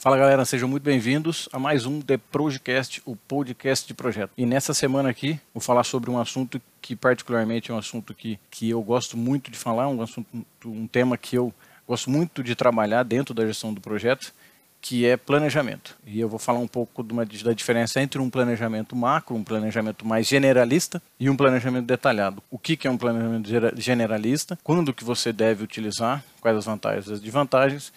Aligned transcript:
Fala 0.00 0.16
galera, 0.16 0.46
sejam 0.46 0.66
muito 0.66 0.82
bem-vindos 0.82 1.46
a 1.52 1.58
mais 1.58 1.84
um 1.84 2.00
The 2.00 2.16
Projecast, 2.16 3.02
o 3.04 3.14
podcast 3.14 3.86
de 3.86 3.92
projeto. 3.92 4.30
E 4.34 4.46
nessa 4.46 4.72
semana 4.72 5.10
aqui 5.10 5.38
vou 5.52 5.60
falar 5.60 5.84
sobre 5.84 6.08
um 6.08 6.18
assunto 6.18 6.58
que 6.80 6.96
particularmente 6.96 7.70
é 7.70 7.74
um 7.74 7.76
assunto 7.76 8.14
que, 8.14 8.40
que 8.50 8.70
eu 8.70 8.80
gosto 8.80 9.14
muito 9.14 9.50
de 9.50 9.58
falar, 9.58 9.88
um 9.88 10.00
assunto, 10.00 10.26
um 10.64 10.86
tema 10.86 11.18
que 11.18 11.36
eu 11.36 11.52
gosto 11.86 12.08
muito 12.08 12.42
de 12.42 12.54
trabalhar 12.54 13.02
dentro 13.02 13.34
da 13.34 13.44
gestão 13.44 13.74
do 13.74 13.80
projeto, 13.82 14.32
que 14.80 15.04
é 15.04 15.18
planejamento. 15.18 15.98
E 16.06 16.18
eu 16.18 16.30
vou 16.30 16.38
falar 16.38 16.60
um 16.60 16.66
pouco 16.66 17.02
uma, 17.02 17.26
da 17.26 17.52
diferença 17.52 18.00
entre 18.00 18.22
um 18.22 18.30
planejamento 18.30 18.96
macro, 18.96 19.36
um 19.36 19.44
planejamento 19.44 20.08
mais 20.08 20.26
generalista 20.26 21.02
e 21.20 21.28
um 21.28 21.36
planejamento 21.36 21.84
detalhado. 21.84 22.42
O 22.50 22.58
que, 22.58 22.74
que 22.74 22.88
é 22.88 22.90
um 22.90 22.96
planejamento 22.96 23.50
generalista, 23.76 24.58
quando 24.64 24.94
que 24.94 25.04
você 25.04 25.30
deve 25.30 25.62
utilizar, 25.62 26.24
quais 26.40 26.56
as 26.56 26.64
vantagens 26.64 27.06
e 27.06 27.12
as 27.12 27.20
desvantagens, 27.20 27.92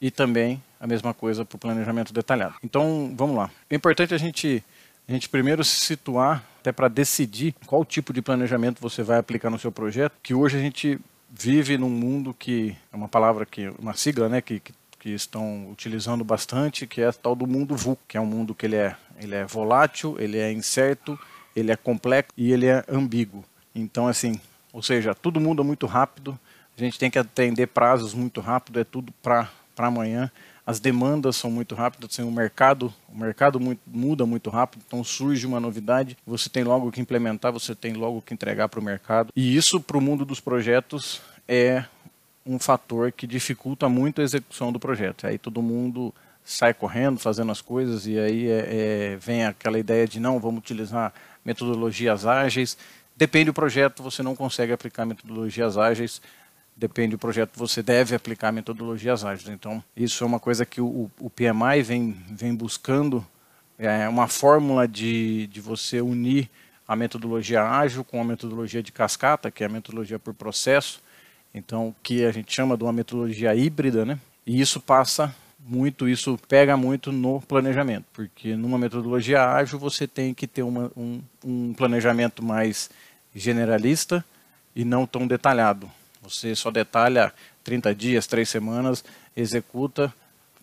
e 0.00 0.10
também 0.10 0.60
a 0.80 0.86
mesma 0.86 1.14
coisa 1.14 1.44
para 1.44 1.56
o 1.56 1.58
planejamento 1.58 2.12
detalhado. 2.12 2.54
Então, 2.62 3.12
vamos 3.16 3.36
lá. 3.36 3.50
É 3.68 3.74
importante 3.74 4.14
a 4.14 4.18
gente, 4.18 4.62
a 5.08 5.12
gente 5.12 5.28
primeiro 5.28 5.64
se 5.64 5.80
situar 5.80 6.44
até 6.60 6.72
para 6.72 6.88
decidir 6.88 7.54
qual 7.64 7.84
tipo 7.84 8.12
de 8.12 8.20
planejamento 8.20 8.80
você 8.80 9.02
vai 9.02 9.18
aplicar 9.18 9.50
no 9.50 9.58
seu 9.58 9.70
projeto, 9.70 10.14
que 10.22 10.34
hoje 10.34 10.56
a 10.56 10.60
gente 10.60 10.98
vive 11.30 11.76
num 11.78 11.90
mundo 11.90 12.34
que 12.34 12.76
é 12.92 12.96
uma 12.96 13.08
palavra 13.08 13.46
que 13.46 13.68
uma 13.78 13.94
sigla, 13.94 14.28
né, 14.28 14.40
que, 14.40 14.60
que, 14.60 14.72
que 14.98 15.10
estão 15.10 15.70
utilizando 15.70 16.24
bastante, 16.24 16.86
que 16.86 17.00
é 17.00 17.06
a 17.06 17.12
tal 17.12 17.34
do 17.34 17.46
mundo 17.46 17.76
VUC, 17.76 18.00
que 18.08 18.16
é 18.16 18.20
um 18.20 18.26
mundo 18.26 18.54
que 18.54 18.66
ele 18.66 18.76
é 18.76 18.96
ele 19.18 19.34
é 19.34 19.44
volátil, 19.44 20.16
ele 20.18 20.38
é 20.38 20.52
incerto, 20.52 21.18
ele 21.54 21.72
é 21.72 21.76
complexo 21.76 22.32
e 22.36 22.52
ele 22.52 22.66
é 22.66 22.84
ambíguo. 22.88 23.44
Então, 23.74 24.06
assim, 24.06 24.40
ou 24.72 24.82
seja, 24.82 25.14
tudo 25.14 25.40
muda 25.40 25.62
muito 25.62 25.86
rápido, 25.86 26.38
a 26.76 26.80
gente 26.80 26.98
tem 26.98 27.10
que 27.10 27.18
atender 27.18 27.68
prazos 27.68 28.12
muito 28.12 28.40
rápido, 28.40 28.78
é 28.78 28.84
tudo 28.84 29.12
para 29.22 29.48
amanhã 29.78 30.30
as 30.66 30.80
demandas 30.80 31.36
são 31.36 31.48
muito 31.48 31.76
rápidas, 31.76 32.10
assim, 32.10 32.22
o 32.22 32.30
mercado, 32.30 32.92
o 33.08 33.16
mercado 33.16 33.60
muito, 33.60 33.80
muda 33.86 34.26
muito 34.26 34.50
rápido, 34.50 34.82
então 34.84 35.04
surge 35.04 35.46
uma 35.46 35.60
novidade, 35.60 36.18
você 36.26 36.48
tem 36.48 36.64
logo 36.64 36.90
que 36.90 37.00
implementar, 37.00 37.52
você 37.52 37.72
tem 37.72 37.92
logo 37.92 38.20
que 38.20 38.34
entregar 38.34 38.68
para 38.68 38.80
o 38.80 38.82
mercado. 38.82 39.32
E 39.36 39.56
isso 39.56 39.80
para 39.80 39.96
o 39.96 40.00
mundo 40.00 40.24
dos 40.24 40.40
projetos 40.40 41.22
é 41.46 41.84
um 42.44 42.58
fator 42.58 43.12
que 43.12 43.28
dificulta 43.28 43.88
muito 43.88 44.20
a 44.20 44.24
execução 44.24 44.72
do 44.72 44.80
projeto. 44.80 45.26
Aí 45.26 45.38
todo 45.38 45.62
mundo 45.62 46.12
sai 46.44 46.74
correndo, 46.74 47.18
fazendo 47.20 47.52
as 47.52 47.60
coisas, 47.60 48.06
e 48.06 48.18
aí 48.18 48.48
é, 48.48 48.66
é, 49.12 49.16
vem 49.16 49.44
aquela 49.44 49.78
ideia 49.78 50.06
de 50.06 50.18
não, 50.18 50.40
vamos 50.40 50.58
utilizar 50.58 51.12
metodologias 51.44 52.26
ágeis. 52.26 52.76
Depende 53.16 53.46
do 53.46 53.54
projeto, 53.54 54.02
você 54.02 54.20
não 54.20 54.34
consegue 54.34 54.72
aplicar 54.72 55.06
metodologias 55.06 55.78
ágeis 55.78 56.20
depende 56.76 57.12
do 57.12 57.18
projeto, 57.18 57.56
você 57.56 57.82
deve 57.82 58.14
aplicar 58.14 58.52
metodologias 58.52 59.24
ágeis. 59.24 59.48
Então, 59.48 59.82
isso 59.96 60.22
é 60.22 60.26
uma 60.26 60.38
coisa 60.38 60.66
que 60.66 60.80
o, 60.80 61.10
o 61.18 61.30
PMI 61.30 61.82
vem, 61.82 62.16
vem 62.30 62.54
buscando, 62.54 63.26
é 63.78 64.08
uma 64.08 64.28
fórmula 64.28 64.86
de, 64.86 65.46
de 65.46 65.60
você 65.60 66.00
unir 66.00 66.50
a 66.86 66.94
metodologia 66.94 67.62
ágil 67.62 68.04
com 68.04 68.20
a 68.20 68.24
metodologia 68.24 68.82
de 68.82 68.92
cascata, 68.92 69.50
que 69.50 69.64
é 69.64 69.66
a 69.66 69.70
metodologia 69.70 70.18
por 70.18 70.34
processo, 70.34 71.02
então 71.52 71.94
que 72.02 72.24
a 72.24 72.30
gente 72.30 72.54
chama 72.54 72.76
de 72.76 72.84
uma 72.84 72.92
metodologia 72.92 73.54
híbrida, 73.54 74.04
né? 74.04 74.18
E 74.46 74.60
isso 74.60 74.80
passa 74.80 75.34
muito, 75.58 76.08
isso 76.08 76.38
pega 76.48 76.76
muito 76.76 77.10
no 77.10 77.40
planejamento, 77.40 78.04
porque 78.12 78.54
numa 78.54 78.78
metodologia 78.78 79.44
ágil 79.44 79.78
você 79.78 80.06
tem 80.06 80.32
que 80.32 80.46
ter 80.46 80.62
uma, 80.62 80.92
um, 80.96 81.20
um 81.44 81.74
planejamento 81.74 82.44
mais 82.44 82.88
generalista 83.34 84.24
e 84.76 84.84
não 84.84 85.06
tão 85.06 85.26
detalhado. 85.26 85.90
Você 86.22 86.54
só 86.54 86.70
detalha 86.70 87.32
30 87.64 87.94
dias, 87.94 88.26
3 88.26 88.48
semanas, 88.48 89.04
executa, 89.36 90.12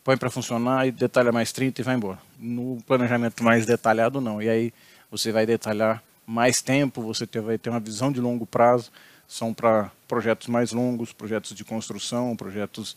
põe 0.03 0.17
para 0.17 0.29
funcionar 0.29 0.87
e 0.87 0.91
detalha 0.91 1.31
mais 1.31 1.51
30 1.51 1.81
e 1.81 1.83
vai 1.83 1.95
embora. 1.95 2.19
No 2.37 2.81
planejamento 2.85 3.43
mais 3.43 3.65
detalhado, 3.65 4.19
não. 4.19 4.41
E 4.41 4.49
aí 4.49 4.73
você 5.09 5.31
vai 5.31 5.45
detalhar 5.45 6.03
mais 6.25 6.61
tempo, 6.61 7.01
você 7.01 7.25
vai 7.39 7.57
ter 7.57 7.69
uma 7.69 7.79
visão 7.79 8.11
de 8.11 8.19
longo 8.19 8.45
prazo, 8.45 8.91
são 9.27 9.53
para 9.53 9.91
projetos 10.07 10.47
mais 10.47 10.71
longos, 10.71 11.13
projetos 11.13 11.55
de 11.55 11.63
construção, 11.63 12.35
projetos 12.35 12.95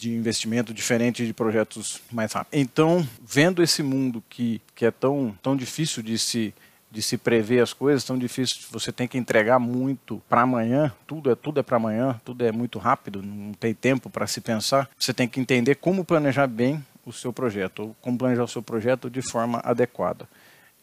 de 0.00 0.10
investimento 0.14 0.72
diferente 0.72 1.26
de 1.26 1.32
projetos 1.34 2.00
mais 2.10 2.32
rápidos. 2.32 2.58
Então, 2.58 3.06
vendo 3.22 3.62
esse 3.62 3.82
mundo 3.82 4.22
que, 4.30 4.60
que 4.74 4.86
é 4.86 4.90
tão, 4.90 5.36
tão 5.42 5.54
difícil 5.54 6.02
de 6.02 6.18
se 6.18 6.54
de 6.90 7.00
se 7.02 7.16
prever 7.16 7.60
as 7.60 7.72
coisas, 7.72 8.02
tão 8.02 8.18
difícil, 8.18 8.56
você 8.70 8.90
tem 8.90 9.06
que 9.06 9.16
entregar 9.16 9.58
muito 9.58 10.20
para 10.28 10.42
amanhã, 10.42 10.92
tudo 11.06 11.30
é 11.30 11.34
tudo 11.34 11.60
é 11.60 11.62
para 11.62 11.76
amanhã, 11.76 12.20
tudo 12.24 12.44
é 12.44 12.50
muito 12.50 12.78
rápido, 12.78 13.22
não 13.22 13.52
tem 13.52 13.72
tempo 13.72 14.10
para 14.10 14.26
se 14.26 14.40
pensar. 14.40 14.90
Você 14.98 15.14
tem 15.14 15.28
que 15.28 15.38
entender 15.38 15.76
como 15.76 16.04
planejar 16.04 16.48
bem 16.48 16.84
o 17.06 17.12
seu 17.12 17.32
projeto, 17.32 17.82
ou 17.82 17.96
como 18.00 18.18
planejar 18.18 18.44
o 18.44 18.48
seu 18.48 18.62
projeto 18.62 19.08
de 19.08 19.22
forma 19.22 19.60
adequada. 19.64 20.28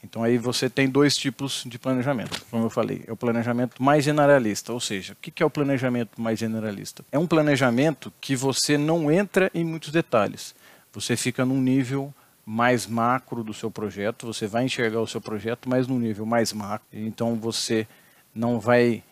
Então 0.03 0.23
aí 0.23 0.37
você 0.37 0.69
tem 0.69 0.87
dois 0.87 1.17
tipos 1.17 1.63
de 1.65 1.77
planejamento, 1.77 2.45
como 2.49 2.65
eu 2.65 2.69
falei. 2.69 3.03
É 3.07 3.11
o 3.11 3.17
planejamento 3.17 3.81
mais 3.81 4.03
generalista, 4.03 4.71
ou 4.71 4.79
seja, 4.79 5.13
o 5.13 5.15
que 5.15 5.43
é 5.43 5.45
o 5.45 5.49
planejamento 5.49 6.21
mais 6.21 6.39
generalista? 6.39 7.03
É 7.11 7.19
um 7.19 7.27
planejamento 7.27 8.13
que 8.21 8.35
você 8.35 8.77
não 8.77 9.11
entra 9.11 9.51
em 9.53 9.65
muitos 9.65 9.91
detalhes. 9.91 10.55
Você 10.93 11.17
fica 11.17 11.45
num 11.45 11.59
nível 11.59 12.13
mais 12.49 12.87
macro 12.87 13.43
do 13.43 13.53
seu 13.53 13.69
projeto, 13.69 14.25
você 14.25 14.47
vai 14.47 14.63
enxergar 14.63 15.01
o 15.01 15.07
seu 15.07 15.19
projeto, 15.19 15.67
mas 15.67 15.85
num 15.85 15.99
nível 15.99 16.25
mais 16.25 16.53
macro. 16.53 16.87
Então 16.93 17.35
você 17.35 17.85
não 18.33 18.57
vai 18.57 19.03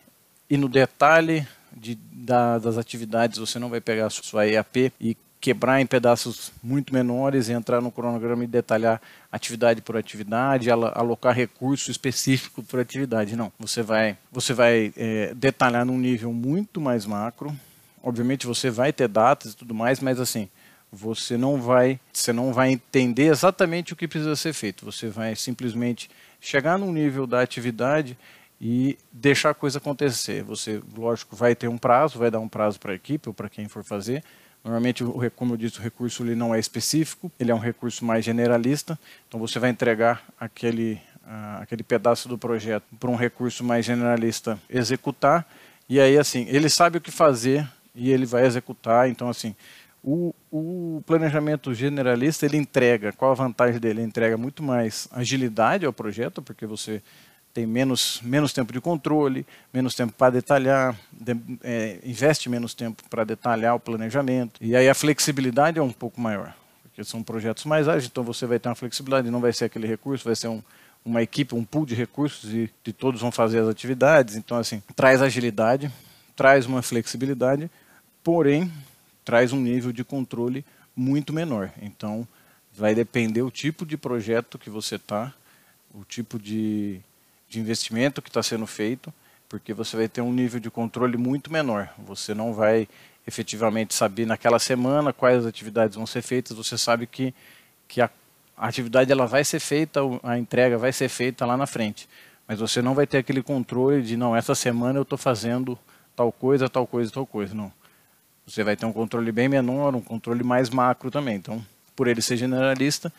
ir 0.48 0.56
no 0.56 0.70
detalhe 0.70 1.46
de, 1.70 1.96
da, 1.96 2.58
das 2.58 2.78
atividades, 2.78 3.38
você 3.38 3.58
não 3.58 3.68
vai 3.68 3.78
pegar 3.78 4.06
a 4.06 4.10
sua 4.10 4.46
EAP 4.46 4.90
e 4.98 5.14
quebrar 5.38 5.82
em 5.82 5.86
pedaços 5.86 6.50
muito 6.62 6.94
menores, 6.94 7.50
entrar 7.50 7.82
no 7.82 7.92
cronograma 7.92 8.42
e 8.42 8.46
detalhar 8.46 9.02
atividade 9.30 9.82
por 9.82 9.98
atividade, 9.98 10.70
alocar 10.70 11.34
recurso 11.34 11.90
específico 11.90 12.62
por 12.62 12.80
atividade. 12.80 13.36
Não, 13.36 13.52
você 13.58 13.82
vai, 13.82 14.16
você 14.32 14.54
vai 14.54 14.94
é, 14.96 15.34
detalhar 15.34 15.84
num 15.84 15.98
nível 15.98 16.32
muito 16.32 16.80
mais 16.80 17.04
macro. 17.04 17.54
Obviamente 18.02 18.46
você 18.46 18.70
vai 18.70 18.94
ter 18.94 19.08
datas 19.08 19.52
e 19.52 19.56
tudo 19.56 19.74
mais, 19.74 20.00
mas 20.00 20.18
assim, 20.18 20.48
você 20.96 21.36
não 21.36 21.60
vai, 21.60 22.00
você 22.12 22.32
não 22.32 22.52
vai 22.52 22.72
entender 22.72 23.26
exatamente 23.26 23.92
o 23.92 23.96
que 23.96 24.08
precisa 24.08 24.34
ser 24.34 24.52
feito. 24.52 24.84
Você 24.84 25.08
vai 25.08 25.36
simplesmente 25.36 26.10
chegar 26.40 26.78
no 26.78 26.90
nível 26.90 27.26
da 27.26 27.42
atividade 27.42 28.16
e 28.60 28.98
deixar 29.12 29.50
a 29.50 29.54
coisa 29.54 29.78
acontecer. 29.78 30.42
Você, 30.44 30.82
lógico, 30.96 31.36
vai 31.36 31.54
ter 31.54 31.68
um 31.68 31.76
prazo, 31.76 32.18
vai 32.18 32.30
dar 32.30 32.40
um 32.40 32.48
prazo 32.48 32.80
para 32.80 32.92
a 32.92 32.94
equipe 32.94 33.28
ou 33.28 33.34
para 33.34 33.50
quem 33.50 33.68
for 33.68 33.84
fazer. 33.84 34.24
Normalmente, 34.64 35.04
como 35.36 35.52
eu 35.52 35.56
disse, 35.56 35.78
o 35.78 35.82
recurso 35.82 36.22
ele 36.24 36.34
não 36.34 36.54
é 36.54 36.58
específico, 36.58 37.30
ele 37.38 37.50
é 37.52 37.54
um 37.54 37.58
recurso 37.58 38.04
mais 38.04 38.24
generalista. 38.24 38.98
Então, 39.28 39.38
você 39.38 39.58
vai 39.58 39.70
entregar 39.70 40.24
aquele, 40.40 41.00
aquele 41.60 41.82
pedaço 41.82 42.28
do 42.28 42.38
projeto 42.38 42.84
para 42.98 43.10
um 43.10 43.14
recurso 43.14 43.62
mais 43.62 43.84
generalista 43.84 44.58
executar. 44.68 45.46
E 45.88 46.00
aí, 46.00 46.18
assim, 46.18 46.46
ele 46.48 46.68
sabe 46.68 46.98
o 46.98 47.00
que 47.00 47.12
fazer 47.12 47.68
e 47.94 48.10
ele 48.10 48.26
vai 48.26 48.44
executar. 48.44 49.08
Então, 49.08 49.28
assim, 49.28 49.54
o, 50.02 50.34
o, 50.56 51.02
planejamento 51.02 51.72
generalista 51.74 52.46
ele 52.46 52.56
entrega, 52.56 53.12
qual 53.12 53.32
a 53.32 53.34
vantagem 53.34 53.80
dele? 53.80 54.00
Ele 54.00 54.08
entrega 54.08 54.36
muito 54.36 54.62
mais 54.62 55.08
agilidade 55.12 55.84
ao 55.84 55.92
projeto, 55.92 56.40
porque 56.40 56.66
você 56.66 57.02
tem 57.52 57.66
menos, 57.66 58.20
menos 58.22 58.52
tempo 58.52 58.72
de 58.72 58.80
controle, 58.80 59.46
menos 59.72 59.94
tempo 59.94 60.12
para 60.12 60.30
detalhar, 60.30 60.94
de, 61.10 61.34
é, 61.62 61.98
investe 62.04 62.48
menos 62.50 62.74
tempo 62.74 63.02
para 63.08 63.24
detalhar 63.24 63.74
o 63.74 63.80
planejamento. 63.80 64.62
E 64.62 64.76
aí 64.76 64.88
a 64.88 64.94
flexibilidade 64.94 65.78
é 65.78 65.82
um 65.82 65.92
pouco 65.92 66.20
maior, 66.20 66.54
porque 66.82 67.02
são 67.02 67.22
projetos 67.22 67.64
mais 67.64 67.88
ágeis, 67.88 68.06
então 68.10 68.22
você 68.22 68.46
vai 68.46 68.58
ter 68.58 68.68
uma 68.68 68.74
flexibilidade, 68.74 69.30
não 69.30 69.40
vai 69.40 69.52
ser 69.52 69.66
aquele 69.66 69.86
recurso, 69.86 70.24
vai 70.24 70.36
ser 70.36 70.48
um, 70.48 70.62
uma 71.04 71.22
equipe, 71.22 71.54
um 71.54 71.64
pool 71.64 71.86
de 71.86 71.94
recursos 71.94 72.52
e, 72.52 72.70
e 72.84 72.92
todos 72.92 73.20
vão 73.20 73.32
fazer 73.32 73.60
as 73.60 73.68
atividades. 73.68 74.36
Então, 74.36 74.58
assim, 74.58 74.82
traz 74.94 75.22
agilidade, 75.22 75.90
traz 76.34 76.66
uma 76.66 76.82
flexibilidade, 76.82 77.70
porém 78.22 78.70
traz 79.26 79.52
um 79.52 79.60
nível 79.60 79.92
de 79.92 80.04
controle 80.04 80.64
muito 80.94 81.32
menor. 81.32 81.72
Então, 81.82 82.26
vai 82.72 82.94
depender 82.94 83.42
o 83.42 83.50
tipo 83.50 83.84
de 83.84 83.96
projeto 83.96 84.56
que 84.56 84.70
você 84.70 84.94
está, 84.94 85.34
o 85.92 86.04
tipo 86.04 86.38
de, 86.38 87.00
de 87.48 87.58
investimento 87.58 88.22
que 88.22 88.30
está 88.30 88.40
sendo 88.40 88.66
feito, 88.68 89.12
porque 89.48 89.74
você 89.74 89.96
vai 89.96 90.08
ter 90.08 90.20
um 90.20 90.32
nível 90.32 90.60
de 90.60 90.70
controle 90.70 91.16
muito 91.16 91.52
menor. 91.52 91.90
Você 92.06 92.34
não 92.34 92.54
vai 92.54 92.88
efetivamente 93.26 93.94
saber 93.94 94.26
naquela 94.26 94.60
semana 94.60 95.12
quais 95.12 95.44
atividades 95.44 95.96
vão 95.96 96.06
ser 96.06 96.22
feitas, 96.22 96.56
você 96.56 96.78
sabe 96.78 97.08
que, 97.08 97.34
que 97.88 98.00
a, 98.00 98.08
a 98.56 98.68
atividade 98.68 99.10
ela 99.10 99.26
vai 99.26 99.42
ser 99.42 99.58
feita, 99.58 100.00
a 100.22 100.38
entrega 100.38 100.78
vai 100.78 100.92
ser 100.92 101.08
feita 101.08 101.44
lá 101.44 101.56
na 101.56 101.66
frente. 101.66 102.08
Mas 102.46 102.60
você 102.60 102.80
não 102.80 102.94
vai 102.94 103.08
ter 103.08 103.18
aquele 103.18 103.42
controle 103.42 104.02
de, 104.02 104.16
não, 104.16 104.36
essa 104.36 104.54
semana 104.54 105.00
eu 105.00 105.02
estou 105.02 105.18
fazendo 105.18 105.76
tal 106.14 106.30
coisa, 106.30 106.68
tal 106.68 106.86
coisa, 106.86 107.10
tal 107.10 107.26
coisa. 107.26 107.52
Não 107.52 107.72
você 108.46 108.62
vai 108.62 108.76
ter 108.76 108.86
um 108.86 108.92
controle 108.92 109.32
bem 109.32 109.48
menor, 109.48 109.94
um 109.94 110.00
controle 110.00 110.44
mais 110.44 110.70
macro 110.70 111.10
também. 111.10 111.36
Então, 111.36 111.64
por 111.96 112.06
ele 112.06 112.22
ser 112.22 112.36
generalista, 112.36 113.12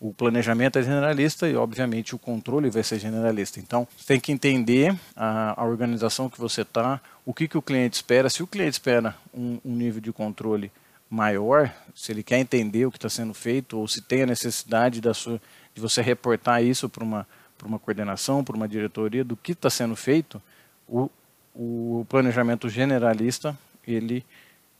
o 0.00 0.14
planejamento 0.14 0.78
é 0.78 0.82
generalista 0.82 1.46
e, 1.46 1.54
obviamente, 1.54 2.14
o 2.14 2.18
controle 2.18 2.70
vai 2.70 2.82
ser 2.82 2.98
generalista. 2.98 3.60
Então, 3.60 3.86
você 3.94 4.06
tem 4.06 4.20
que 4.20 4.32
entender 4.32 4.98
a, 5.14 5.60
a 5.60 5.64
organização 5.64 6.30
que 6.30 6.40
você 6.40 6.62
está, 6.62 6.98
o 7.26 7.34
que, 7.34 7.46
que 7.46 7.58
o 7.58 7.62
cliente 7.62 7.96
espera. 7.96 8.30
Se 8.30 8.42
o 8.42 8.46
cliente 8.46 8.72
espera 8.72 9.14
um, 9.34 9.58
um 9.62 9.76
nível 9.76 10.00
de 10.00 10.10
controle 10.10 10.72
maior, 11.10 11.70
se 11.94 12.12
ele 12.12 12.22
quer 12.22 12.38
entender 12.38 12.86
o 12.86 12.90
que 12.90 12.96
está 12.96 13.10
sendo 13.10 13.34
feito 13.34 13.76
ou 13.78 13.86
se 13.86 14.00
tem 14.00 14.22
a 14.22 14.26
necessidade 14.26 15.02
da 15.02 15.12
sua, 15.12 15.38
de 15.74 15.80
você 15.80 16.00
reportar 16.00 16.64
isso 16.64 16.88
para 16.88 17.04
uma, 17.04 17.26
uma 17.62 17.78
coordenação, 17.78 18.42
para 18.42 18.56
uma 18.56 18.68
diretoria 18.68 19.22
do 19.22 19.36
que 19.36 19.52
está 19.52 19.68
sendo 19.68 19.94
feito, 19.94 20.40
o, 20.88 21.10
o 21.54 22.06
planejamento 22.08 22.70
generalista 22.70 23.58
ele 23.86 24.24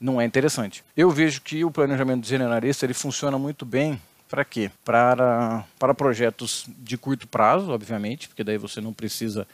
não 0.00 0.20
é 0.20 0.24
interessante. 0.24 0.82
Eu 0.96 1.10
vejo 1.10 1.42
que 1.42 1.64
o 1.64 1.70
planejamento 1.70 2.26
generalista 2.26 2.86
ele 2.86 2.94
funciona 2.94 3.38
muito 3.38 3.66
bem 3.66 4.00
para 4.28 4.44
quê? 4.44 4.70
Para, 4.84 5.64
para 5.78 5.92
projetos 5.92 6.64
de 6.78 6.96
curto 6.96 7.26
prazo, 7.26 7.70
obviamente, 7.70 8.28
porque 8.28 8.44
daí 8.44 8.56
você 8.56 8.80
não 8.80 8.92
precisa 8.92 9.46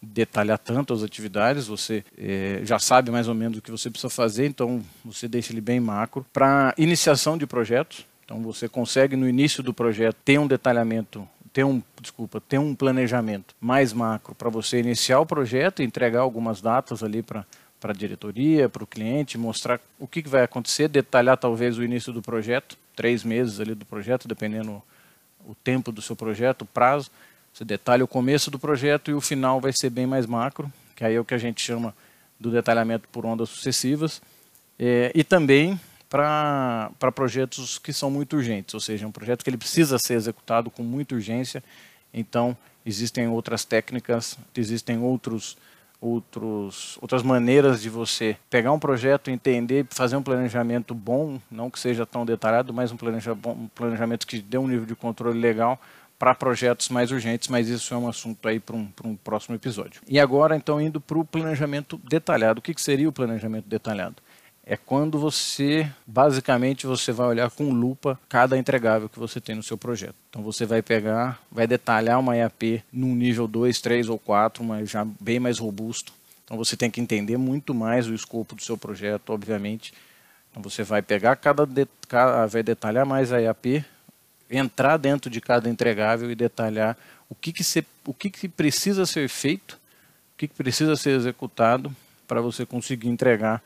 detalhar 0.00 0.58
tanto 0.58 0.92
as 0.92 1.02
atividades, 1.02 1.68
você 1.68 2.04
é, 2.18 2.60
já 2.64 2.78
sabe 2.78 3.10
mais 3.12 3.28
ou 3.28 3.34
menos 3.34 3.58
o 3.58 3.62
que 3.62 3.70
você 3.70 3.88
precisa 3.88 4.10
fazer, 4.10 4.46
então 4.46 4.82
você 5.04 5.28
deixa 5.28 5.52
ele 5.52 5.60
bem 5.60 5.78
macro. 5.78 6.26
Para 6.32 6.74
iniciação 6.76 7.38
de 7.38 7.46
projetos, 7.46 8.04
então 8.24 8.42
você 8.42 8.68
consegue 8.68 9.14
no 9.14 9.28
início 9.28 9.62
do 9.62 9.72
projeto 9.72 10.16
ter 10.24 10.38
um 10.38 10.48
detalhamento, 10.48 11.28
ter 11.52 11.62
um, 11.62 11.80
desculpa, 12.00 12.40
ter 12.40 12.58
um 12.58 12.74
planejamento 12.74 13.54
mais 13.60 13.92
macro 13.92 14.34
para 14.34 14.50
você 14.50 14.80
iniciar 14.80 15.20
o 15.20 15.26
projeto 15.26 15.82
e 15.82 15.84
entregar 15.84 16.20
algumas 16.20 16.60
datas 16.60 17.04
ali 17.04 17.22
para 17.22 17.44
para 17.82 17.90
a 17.90 17.94
diretoria, 17.94 18.68
para 18.68 18.84
o 18.84 18.86
cliente, 18.86 19.36
mostrar 19.36 19.80
o 19.98 20.06
que, 20.06 20.22
que 20.22 20.28
vai 20.28 20.44
acontecer, 20.44 20.86
detalhar 20.86 21.36
talvez 21.36 21.76
o 21.76 21.82
início 21.82 22.12
do 22.12 22.22
projeto, 22.22 22.78
três 22.94 23.24
meses 23.24 23.58
ali 23.58 23.74
do 23.74 23.84
projeto, 23.84 24.28
dependendo 24.28 24.80
o 25.44 25.52
tempo 25.52 25.90
do 25.90 26.00
seu 26.00 26.14
projeto, 26.14 26.62
o 26.62 26.66
prazo, 26.66 27.10
você 27.52 27.64
detalha 27.64 28.04
o 28.04 28.08
começo 28.08 28.52
do 28.52 28.58
projeto 28.58 29.10
e 29.10 29.14
o 29.14 29.20
final 29.20 29.60
vai 29.60 29.72
ser 29.74 29.90
bem 29.90 30.06
mais 30.06 30.26
macro, 30.26 30.72
que 30.94 31.04
aí 31.04 31.16
é 31.16 31.20
o 31.20 31.24
que 31.24 31.34
a 31.34 31.38
gente 31.38 31.60
chama 31.60 31.92
do 32.38 32.52
detalhamento 32.52 33.08
por 33.08 33.26
ondas 33.26 33.48
sucessivas. 33.48 34.22
É, 34.78 35.10
e 35.12 35.24
também 35.24 35.78
para 36.08 36.90
projetos 37.14 37.78
que 37.78 37.92
são 37.92 38.12
muito 38.12 38.36
urgentes, 38.36 38.74
ou 38.74 38.80
seja, 38.80 39.08
um 39.08 39.12
projeto 39.12 39.42
que 39.42 39.50
ele 39.50 39.56
precisa 39.56 39.98
ser 39.98 40.14
executado 40.14 40.70
com 40.70 40.84
muita 40.84 41.16
urgência. 41.16 41.64
Então, 42.14 42.56
existem 42.86 43.26
outras 43.26 43.64
técnicas, 43.64 44.38
existem 44.54 44.98
outros, 44.98 45.56
outros, 46.02 46.98
outras 47.00 47.22
maneiras 47.22 47.80
de 47.80 47.88
você 47.88 48.36
pegar 48.50 48.72
um 48.72 48.78
projeto, 48.78 49.30
entender, 49.30 49.86
fazer 49.88 50.16
um 50.16 50.22
planejamento 50.22 50.92
bom, 50.92 51.40
não 51.48 51.70
que 51.70 51.78
seja 51.78 52.04
tão 52.04 52.26
detalhado, 52.26 52.74
mas 52.74 52.90
um 52.90 52.96
planejamento, 52.96 53.48
um 53.48 53.68
planejamento 53.68 54.26
que 54.26 54.40
dê 54.42 54.58
um 54.58 54.66
nível 54.66 54.84
de 54.84 54.96
controle 54.96 55.38
legal 55.38 55.80
para 56.18 56.34
projetos 56.34 56.88
mais 56.88 57.10
urgentes, 57.12 57.48
mas 57.48 57.68
isso 57.68 57.94
é 57.94 57.96
um 57.96 58.08
assunto 58.08 58.46
aí 58.48 58.58
para 58.58 58.76
um, 58.76 58.88
um 59.04 59.16
próximo 59.16 59.54
episódio. 59.54 60.02
E 60.08 60.18
agora, 60.18 60.56
então, 60.56 60.80
indo 60.80 61.00
para 61.00 61.18
o 61.18 61.24
planejamento 61.24 62.00
detalhado. 62.08 62.58
O 62.58 62.62
que, 62.62 62.74
que 62.74 62.82
seria 62.82 63.08
o 63.08 63.12
planejamento 63.12 63.68
detalhado? 63.68 64.16
É 64.64 64.76
quando 64.76 65.18
você, 65.18 65.90
basicamente, 66.06 66.86
você 66.86 67.10
vai 67.10 67.26
olhar 67.26 67.50
com 67.50 67.72
lupa 67.72 68.18
cada 68.28 68.56
entregável 68.56 69.08
que 69.08 69.18
você 69.18 69.40
tem 69.40 69.56
no 69.56 69.62
seu 69.62 69.76
projeto. 69.76 70.14
Então 70.30 70.40
você 70.40 70.64
vai 70.64 70.80
pegar, 70.80 71.42
vai 71.50 71.66
detalhar 71.66 72.20
uma 72.20 72.36
EAP 72.36 72.82
num 72.92 73.14
nível 73.14 73.48
2, 73.48 73.80
3 73.80 74.08
ou 74.08 74.18
4, 74.18 74.62
mas 74.62 74.88
já 74.88 75.04
bem 75.20 75.40
mais 75.40 75.58
robusto. 75.58 76.12
Então 76.44 76.56
você 76.56 76.76
tem 76.76 76.90
que 76.90 77.00
entender 77.00 77.36
muito 77.36 77.74
mais 77.74 78.06
o 78.06 78.14
escopo 78.14 78.54
do 78.54 78.62
seu 78.62 78.78
projeto, 78.78 79.30
obviamente. 79.30 79.92
Então 80.50 80.62
você 80.62 80.84
vai 80.84 81.02
pegar 81.02 81.34
cada, 81.34 81.66
de, 81.66 81.88
cada 82.08 82.46
vai 82.46 82.62
detalhar 82.62 83.04
mais 83.04 83.32
a 83.32 83.42
EAP, 83.42 83.84
entrar 84.48 84.96
dentro 84.96 85.28
de 85.28 85.40
cada 85.40 85.68
entregável 85.68 86.30
e 86.30 86.36
detalhar 86.36 86.96
o 87.28 87.34
que, 87.34 87.52
que, 87.52 87.64
se, 87.64 87.84
o 88.06 88.14
que, 88.14 88.30
que 88.30 88.48
precisa 88.48 89.06
ser 89.06 89.28
feito, 89.28 89.72
o 90.34 90.38
que, 90.38 90.46
que 90.46 90.54
precisa 90.54 90.94
ser 90.94 91.10
executado 91.10 91.94
para 92.28 92.40
você 92.40 92.64
conseguir 92.64 93.08
entregar 93.08 93.60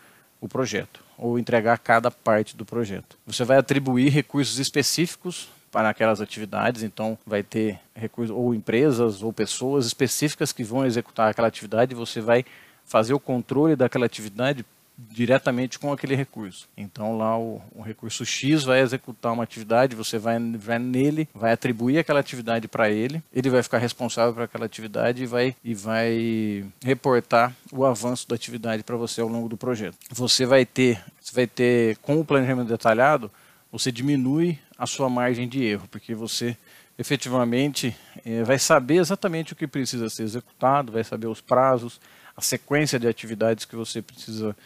o 0.46 0.48
projeto 0.48 1.04
ou 1.18 1.38
entregar 1.38 1.78
cada 1.78 2.10
parte 2.10 2.56
do 2.56 2.64
projeto. 2.64 3.16
Você 3.26 3.44
vai 3.44 3.56
atribuir 3.56 4.10
recursos 4.10 4.58
específicos 4.58 5.48
para 5.70 5.90
aquelas 5.90 6.20
atividades, 6.20 6.82
então 6.82 7.18
vai 7.26 7.42
ter 7.42 7.78
recursos 7.94 8.34
ou 8.34 8.54
empresas 8.54 9.22
ou 9.22 9.32
pessoas 9.32 9.86
específicas 9.86 10.52
que 10.52 10.64
vão 10.64 10.86
executar 10.86 11.30
aquela 11.30 11.48
atividade, 11.48 11.94
você 11.94 12.20
vai 12.20 12.44
fazer 12.84 13.12
o 13.14 13.20
controle 13.20 13.76
daquela 13.76 14.06
atividade 14.06 14.64
diretamente 14.98 15.78
com 15.78 15.92
aquele 15.92 16.14
recurso. 16.14 16.68
Então 16.76 17.18
lá 17.18 17.38
o, 17.38 17.60
o, 17.74 17.82
recurso 17.82 18.24
X 18.24 18.64
vai 18.64 18.80
executar 18.80 19.32
uma 19.32 19.42
atividade, 19.42 19.94
você 19.94 20.18
vai, 20.18 20.38
vai 20.56 20.78
nele, 20.78 21.28
vai 21.34 21.52
atribuir 21.52 21.98
aquela 21.98 22.20
atividade 22.20 22.66
para 22.66 22.90
ele, 22.90 23.22
ele 23.32 23.50
vai 23.50 23.62
ficar 23.62 23.78
responsável 23.78 24.32
por 24.32 24.42
aquela 24.42 24.64
atividade 24.64 25.22
e 25.22 25.26
vai, 25.26 25.54
e 25.62 25.74
vai 25.74 26.64
reportar 26.82 27.54
o 27.70 27.84
avanço 27.84 28.28
da 28.28 28.34
atividade 28.34 28.82
para 28.82 28.96
você 28.96 29.20
ao 29.20 29.28
longo 29.28 29.48
do 29.48 29.56
projeto. 29.56 29.96
Você 30.10 30.46
vai 30.46 30.64
ter, 30.64 31.02
você 31.20 31.34
vai 31.34 31.46
ter 31.46 31.96
com 31.98 32.18
o 32.18 32.24
planejamento 32.24 32.68
detalhado, 32.68 33.30
você 33.70 33.92
diminui 33.92 34.58
a 34.78 34.86
sua 34.86 35.10
margem 35.10 35.48
de 35.48 35.62
erro, 35.62 35.86
porque 35.90 36.14
você 36.14 36.56
efetivamente 36.98 37.94
é, 38.24 38.42
vai 38.42 38.58
saber 38.58 38.96
exatamente 38.96 39.52
o 39.52 39.56
que 39.56 39.66
precisa 39.66 40.08
ser 40.08 40.22
executado, 40.22 40.92
vai 40.92 41.04
saber 41.04 41.26
os 41.26 41.42
prazos, 41.42 42.00
a 42.36 42.42
sequência 42.42 42.98
de 42.98 43.08
atividades 43.08 43.64
que 43.64 43.74
você 43.74 44.02
precisa 44.02 44.54
executar, 44.54 44.56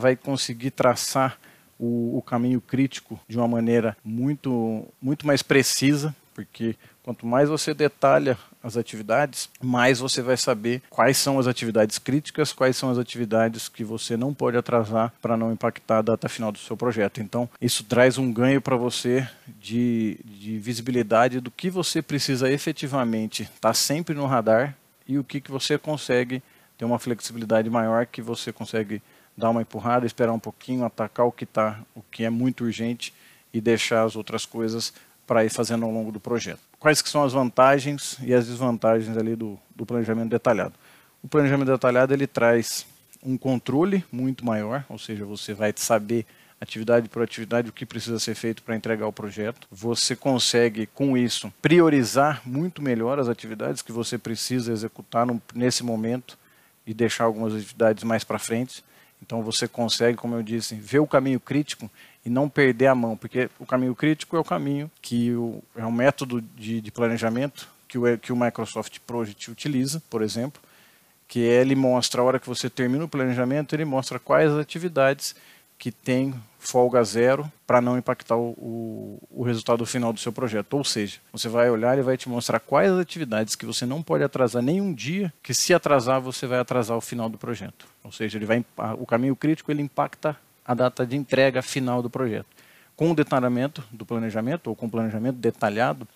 vai 0.00 0.16
conseguir 0.16 0.70
traçar 0.70 1.38
o, 1.78 2.18
o, 2.18 2.22
caminho 2.22 2.60
crítico 2.60 3.18
de 3.26 3.36
uma 3.36 3.48
maneira 3.48 3.96
muito, 4.04 4.86
muito 5.00 5.26
mais 5.26 5.42
precisa, 5.42 6.14
porque 6.32 6.76
quanto 7.02 7.26
mais 7.26 7.48
você 7.48 7.74
detalha 7.74 8.38
as 8.62 8.76
atividades, 8.76 9.50
mais 9.60 9.98
você 9.98 10.22
vai 10.22 10.36
saber 10.36 10.80
quais 10.88 11.16
são 11.16 11.38
as 11.38 11.48
atividades 11.48 11.98
críticas, 11.98 12.52
quais 12.52 12.76
são 12.76 12.90
as 12.90 12.98
atividades 12.98 13.68
que 13.68 13.82
você 13.82 14.16
não 14.16 14.32
pode 14.32 14.56
atrasar 14.56 15.12
para 15.20 15.36
não 15.36 15.52
impactar 15.52 15.98
a 15.98 16.02
data 16.02 16.28
final 16.28 16.52
do 16.52 16.58
seu 16.58 16.76
projeto. 16.76 17.20
Então, 17.20 17.48
isso 17.60 17.82
traz 17.82 18.16
um 18.16 18.32
ganho 18.32 18.60
para 18.60 18.76
você 18.76 19.28
de, 19.58 20.20
de 20.24 20.58
visibilidade 20.58 21.40
do 21.40 21.50
que 21.50 21.68
você 21.68 22.00
precisa 22.00 22.50
efetivamente 22.50 23.42
estar 23.42 23.58
tá 23.60 23.74
sempre 23.74 24.14
no 24.14 24.26
radar 24.26 24.76
e 25.08 25.18
o 25.18 25.24
que, 25.24 25.40
que 25.40 25.50
você 25.50 25.76
consegue 25.76 26.40
tem 26.78 26.86
uma 26.86 26.98
flexibilidade 26.98 27.68
maior 27.70 28.06
que 28.06 28.22
você 28.22 28.52
consegue 28.52 29.02
dar 29.42 29.50
uma 29.50 29.62
empurrada, 29.62 30.06
esperar 30.06 30.32
um 30.32 30.38
pouquinho, 30.38 30.84
atacar 30.84 31.26
o 31.26 31.32
que 31.32 31.44
tá, 31.44 31.80
o 31.96 32.00
que 32.00 32.24
é 32.24 32.30
muito 32.30 32.62
urgente 32.62 33.12
e 33.52 33.60
deixar 33.60 34.04
as 34.04 34.14
outras 34.14 34.46
coisas 34.46 34.94
para 35.26 35.44
ir 35.44 35.50
fazendo 35.50 35.84
ao 35.84 35.90
longo 35.90 36.12
do 36.12 36.20
projeto. 36.20 36.60
Quais 36.78 37.02
que 37.02 37.08
são 37.08 37.24
as 37.24 37.32
vantagens 37.32 38.16
e 38.22 38.32
as 38.32 38.46
desvantagens 38.46 39.16
ali 39.16 39.34
do, 39.34 39.58
do 39.74 39.84
planejamento 39.84 40.30
detalhado? 40.30 40.74
O 41.20 41.26
planejamento 41.26 41.72
detalhado 41.72 42.14
ele 42.14 42.28
traz 42.28 42.86
um 43.20 43.36
controle 43.36 44.04
muito 44.12 44.46
maior, 44.46 44.84
ou 44.88 44.96
seja, 44.96 45.24
você 45.24 45.52
vai 45.52 45.72
saber 45.74 46.24
atividade 46.60 47.08
por 47.08 47.20
atividade 47.20 47.68
o 47.68 47.72
que 47.72 47.84
precisa 47.84 48.20
ser 48.20 48.36
feito 48.36 48.62
para 48.62 48.76
entregar 48.76 49.08
o 49.08 49.12
projeto. 49.12 49.66
Você 49.72 50.14
consegue, 50.14 50.86
com 50.86 51.16
isso, 51.18 51.52
priorizar 51.60 52.40
muito 52.46 52.80
melhor 52.80 53.18
as 53.18 53.28
atividades 53.28 53.82
que 53.82 53.90
você 53.90 54.16
precisa 54.16 54.70
executar 54.70 55.26
nesse 55.52 55.82
momento 55.82 56.38
e 56.86 56.94
deixar 56.94 57.24
algumas 57.24 57.52
atividades 57.52 58.04
mais 58.04 58.22
para 58.22 58.38
frente. 58.38 58.84
Então 59.24 59.42
você 59.42 59.68
consegue, 59.68 60.18
como 60.18 60.34
eu 60.34 60.42
disse, 60.42 60.74
ver 60.74 60.98
o 60.98 61.06
caminho 61.06 61.38
crítico 61.38 61.88
e 62.24 62.28
não 62.28 62.48
perder 62.48 62.88
a 62.88 62.94
mão, 62.94 63.16
porque 63.16 63.48
o 63.58 63.64
caminho 63.64 63.94
crítico 63.94 64.36
é 64.36 64.40
o 64.40 64.44
caminho 64.44 64.90
que 65.00 65.32
o, 65.32 65.62
é 65.76 65.86
um 65.86 65.92
método 65.92 66.40
de, 66.40 66.80
de 66.80 66.90
planejamento 66.90 67.68
que 67.88 67.98
o, 67.98 68.18
que 68.18 68.32
o 68.32 68.36
Microsoft 68.36 68.98
Project 69.06 69.50
utiliza, 69.50 70.02
por 70.10 70.22
exemplo, 70.22 70.60
que 71.28 71.40
ele 71.40 71.74
mostra 71.74 72.20
a 72.20 72.24
hora 72.24 72.40
que 72.40 72.46
você 72.46 72.68
termina 72.68 73.04
o 73.04 73.08
planejamento, 73.08 73.74
ele 73.74 73.84
mostra 73.84 74.18
quais 74.18 74.50
atividades 74.52 75.34
que 75.82 75.90
tem 75.90 76.32
folga 76.60 77.02
zero 77.02 77.50
para 77.66 77.80
não 77.80 77.98
impactar 77.98 78.36
o, 78.36 78.50
o, 78.50 79.28
o, 79.28 79.42
resultado 79.42 79.84
final 79.84 80.12
do 80.12 80.20
seu 80.20 80.32
projeto. 80.32 80.74
Ou 80.74 80.84
seja, 80.84 81.18
você 81.32 81.48
vai 81.48 81.68
olhar 81.68 81.98
e 81.98 82.02
vai 82.02 82.16
te 82.16 82.28
mostrar 82.28 82.60
quais 82.60 82.92
atividades 82.92 83.56
que 83.56 83.66
você 83.66 83.84
não 83.84 84.00
pode 84.00 84.22
atrasar 84.22 84.62
nenhum 84.62 84.94
dia, 84.94 85.34
que 85.42 85.52
se 85.52 85.74
atrasar 85.74 86.20
você 86.20 86.46
vai 86.46 86.60
atrasar 86.60 86.96
o 86.96 87.00
final 87.00 87.28
do 87.28 87.36
projeto. 87.36 87.84
Ou 88.04 88.12
seja, 88.12 88.38
ele 88.38 88.46
vai, 88.46 88.64
o 88.96 89.04
caminho 89.04 89.34
crítico 89.34 89.72
ele 89.72 89.82
impacta 89.82 90.36
a 90.64 90.72
data 90.72 91.04
de 91.04 91.16
entrega 91.16 91.60
final 91.62 92.00
do 92.00 92.08
projeto. 92.08 92.46
Com 92.94 93.10
o 93.10 93.14
detalhamento 93.16 93.82
do 93.90 94.06
planejamento 94.06 94.68
ou 94.68 94.76
com 94.76 94.86
o 94.86 94.90
planejamento 94.90 95.38
detalhado, 95.38 96.06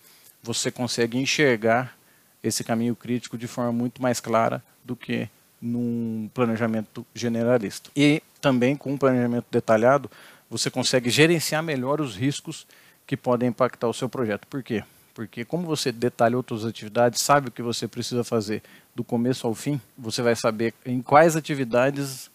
você 0.41 0.71
consegue 0.71 1.17
enxergar 1.17 1.97
esse 2.41 2.63
caminho 2.63 2.95
crítico 2.95 3.37
de 3.37 3.47
forma 3.47 3.73
muito 3.73 4.01
mais 4.01 4.21
clara 4.21 4.63
do 4.81 4.95
que 4.95 5.27
num 5.61 6.29
planejamento 6.33 7.05
generalista. 7.13 7.89
E 7.93 8.23
também 8.47 8.77
com 8.77 8.93
um 8.93 8.97
planejamento 8.97 9.45
detalhado, 9.51 10.09
você 10.49 10.71
consegue 10.71 11.09
gerenciar 11.09 11.61
melhor 11.61 11.99
os 11.99 12.15
riscos 12.15 12.65
que 13.05 13.17
podem 13.17 13.49
impactar 13.49 13.89
o 13.89 13.93
seu 13.93 14.07
projeto. 14.07 14.47
Por 14.47 14.63
quê? 14.63 14.85
Porque 15.13 15.43
como 15.43 15.67
você 15.67 15.91
detalha 15.91 16.37
outras 16.37 16.63
atividades, 16.63 17.21
sabe 17.21 17.49
o 17.49 17.51
que 17.51 17.61
você 17.61 17.89
precisa 17.89 18.23
fazer 18.23 18.63
do 18.95 19.03
começo 19.03 19.45
ao 19.45 19.53
fim, 19.53 19.81
você 19.97 20.21
vai 20.21 20.33
saber 20.33 20.73
em 20.85 21.01
quais 21.01 21.35
atividades 21.35 22.31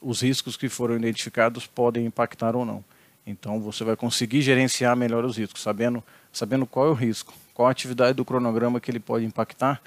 os 0.00 0.20
riscos 0.20 0.56
que 0.56 0.68
foram 0.68 0.96
identificados 0.96 1.64
podem 1.64 2.06
impactar 2.06 2.56
ou 2.56 2.64
não. 2.64 2.84
Então 3.24 3.60
você 3.60 3.84
vai 3.84 3.94
conseguir 3.94 4.42
gerenciar 4.42 4.96
melhor 4.96 5.24
os 5.24 5.36
riscos, 5.36 5.62
sabendo, 5.62 6.02
sabendo 6.32 6.66
qual 6.66 6.88
é 6.88 6.90
o 6.90 6.94
risco, 6.94 7.32
qual 7.54 7.68
a 7.68 7.70
atividade 7.70 8.14
do 8.14 8.24
cronograma 8.24 8.80
que 8.80 8.90
ele 8.90 8.98
pode 8.98 9.24
impactar 9.24 9.80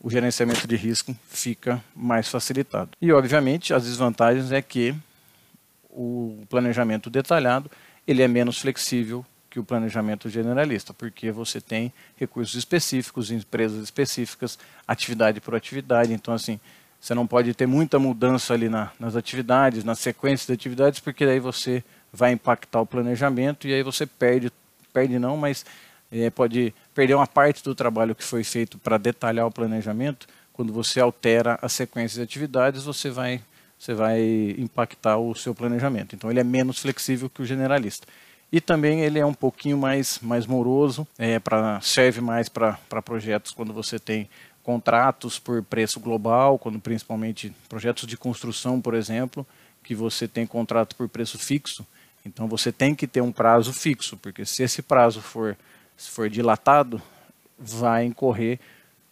o 0.00 0.08
gerenciamento 0.08 0.66
de 0.66 0.76
risco 0.76 1.14
fica 1.28 1.84
mais 1.94 2.28
facilitado. 2.28 2.92
E, 3.02 3.12
obviamente, 3.12 3.74
as 3.74 3.84
desvantagens 3.84 4.52
é 4.52 4.62
que 4.62 4.94
o 5.90 6.44
planejamento 6.48 7.10
detalhado 7.10 7.70
ele 8.06 8.22
é 8.22 8.28
menos 8.28 8.58
flexível 8.58 9.24
que 9.50 9.58
o 9.58 9.64
planejamento 9.64 10.28
generalista, 10.28 10.92
porque 10.92 11.30
você 11.30 11.60
tem 11.60 11.92
recursos 12.16 12.54
específicos, 12.54 13.30
empresas 13.30 13.82
específicas, 13.82 14.58
atividade 14.86 15.40
por 15.40 15.54
atividade. 15.54 16.12
Então, 16.12 16.34
assim, 16.34 16.60
você 17.00 17.14
não 17.14 17.26
pode 17.26 17.54
ter 17.54 17.66
muita 17.66 17.98
mudança 17.98 18.54
ali 18.54 18.68
na, 18.68 18.90
nas 18.98 19.16
atividades, 19.16 19.84
na 19.84 19.94
sequência 19.94 20.46
de 20.46 20.52
atividades, 20.52 21.00
porque 21.00 21.24
daí 21.24 21.40
você 21.40 21.82
vai 22.12 22.32
impactar 22.32 22.80
o 22.80 22.86
planejamento 22.86 23.68
e 23.68 23.74
aí 23.74 23.82
você 23.82 24.06
perde, 24.06 24.50
perde 24.92 25.18
não, 25.18 25.36
mas 25.36 25.64
é, 26.10 26.30
pode 26.30 26.74
perder 26.94 27.14
uma 27.14 27.26
parte 27.26 27.62
do 27.62 27.74
trabalho 27.74 28.14
que 28.14 28.24
foi 28.24 28.42
feito 28.42 28.78
para 28.78 28.98
detalhar 28.98 29.46
o 29.46 29.52
planejamento. 29.52 30.26
Quando 30.52 30.72
você 30.72 31.00
altera 31.00 31.58
a 31.62 31.68
sequência 31.68 32.16
de 32.16 32.22
atividades, 32.22 32.84
você 32.84 33.10
vai, 33.10 33.40
você 33.78 33.94
vai 33.94 34.20
impactar 34.58 35.18
o 35.18 35.34
seu 35.34 35.54
planejamento. 35.54 36.14
Então, 36.14 36.30
ele 36.30 36.40
é 36.40 36.44
menos 36.44 36.78
flexível 36.78 37.30
que 37.30 37.42
o 37.42 37.46
generalista. 37.46 38.06
E 38.50 38.60
também 38.60 39.02
ele 39.02 39.18
é 39.18 39.26
um 39.26 39.34
pouquinho 39.34 39.76
mais, 39.76 40.18
mais 40.20 40.46
moroso, 40.46 41.06
é, 41.18 41.38
pra, 41.38 41.80
serve 41.80 42.20
mais 42.20 42.48
para 42.48 42.78
projetos 43.04 43.52
quando 43.52 43.72
você 43.72 43.98
tem 43.98 44.28
contratos 44.62 45.38
por 45.38 45.62
preço 45.62 46.00
global, 46.00 46.58
quando 46.58 46.78
principalmente 46.78 47.52
projetos 47.68 48.06
de 48.06 48.16
construção, 48.16 48.80
por 48.80 48.94
exemplo, 48.94 49.46
que 49.82 49.94
você 49.94 50.26
tem 50.26 50.46
contrato 50.46 50.96
por 50.96 51.08
preço 51.08 51.38
fixo. 51.38 51.86
Então 52.24 52.46
você 52.46 52.70
tem 52.72 52.94
que 52.94 53.06
ter 53.06 53.20
um 53.20 53.32
prazo 53.32 53.72
fixo, 53.72 54.16
porque 54.16 54.44
se 54.44 54.62
esse 54.62 54.82
prazo 54.82 55.22
for, 55.22 55.56
for 55.96 56.28
dilatado, 56.28 57.00
vai 57.58 58.04
incorrer 58.04 58.58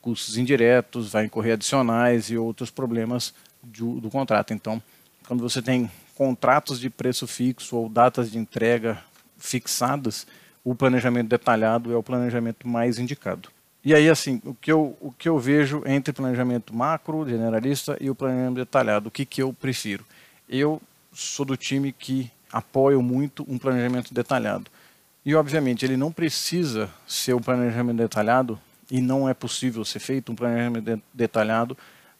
custos 0.02 0.36
indiretos, 0.36 1.10
vai 1.10 1.24
incorrer 1.24 1.54
adicionais 1.54 2.30
e 2.30 2.36
outros 2.36 2.70
problemas 2.70 3.34
do, 3.66 4.00
do 4.00 4.10
contrato. 4.10 4.52
Então, 4.52 4.82
quando 5.26 5.40
você 5.40 5.60
tem 5.60 5.90
contratos 6.14 6.80
de 6.80 6.88
preço 6.88 7.26
fixo 7.26 7.76
ou 7.76 7.88
datas 7.88 8.30
de 8.30 8.38
entrega 8.38 9.02
fixadas, 9.36 10.26
o 10.64 10.74
planejamento 10.74 11.28
detalhado 11.28 11.92
é 11.92 11.96
o 11.96 12.02
planejamento 12.02 12.66
mais 12.66 12.98
indicado. 12.98 13.50
E 13.84 13.94
aí, 13.94 14.08
assim, 14.08 14.40
o 14.44 14.52
que 14.52 14.72
eu, 14.72 14.96
o 15.00 15.12
que 15.12 15.28
eu 15.28 15.38
vejo 15.38 15.82
entre 15.86 16.12
planejamento 16.12 16.74
macro, 16.74 17.28
generalista, 17.28 17.96
e 18.00 18.10
o 18.10 18.14
planejamento 18.16 18.56
detalhado, 18.56 19.08
o 19.08 19.10
que, 19.12 19.24
que 19.24 19.40
eu 19.40 19.52
prefiro? 19.52 20.04
Eu 20.48 20.82
sou 21.12 21.46
do 21.46 21.56
time 21.56 21.92
que 21.92 22.30
apoio 22.52 23.00
muito 23.00 23.44
um 23.48 23.58
planejamento 23.58 24.12
detalhado. 24.12 24.68
E, 25.24 25.34
obviamente, 25.34 25.84
ele 25.84 25.96
não 25.96 26.10
precisa 26.10 26.90
ser 27.06 27.34
um 27.34 27.40
planejamento 27.40 27.98
detalhado, 27.98 28.58
e 28.90 29.00
não 29.00 29.28
é 29.28 29.34
possível 29.34 29.84
ser 29.84 29.98
feito 30.00 30.32
um 30.32 30.34
planejamento 30.34 31.00
detalhado 31.12 31.76